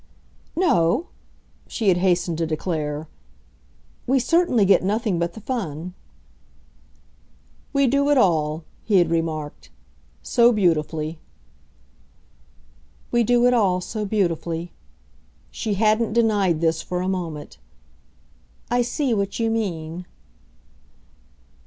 "No," 0.55 1.09
she 1.67 1.89
had 1.89 1.97
hastened 1.97 2.39
to 2.39 2.47
declare; 2.47 3.07
"we 4.07 4.17
certainly 4.19 4.65
get 4.65 4.81
nothing 4.83 5.19
but 5.19 5.33
the 5.33 5.39
fun." 5.41 5.93
"We 7.71 7.85
do 7.85 8.09
it 8.09 8.17
all," 8.17 8.63
he 8.83 8.95
had 8.95 9.11
remarked, 9.11 9.69
"so 10.23 10.51
beautifully." 10.51 11.19
"We 13.11 13.21
do 13.23 13.45
it 13.45 13.53
all 13.53 13.79
so 13.79 14.03
beautifully." 14.03 14.71
She 15.51 15.75
hadn't 15.75 16.13
denied 16.13 16.61
this 16.61 16.81
for 16.81 17.01
a 17.01 17.07
moment. 17.07 17.59
"I 18.71 18.81
see 18.81 19.13
what 19.13 19.37
you 19.39 19.51
mean." 19.51 20.07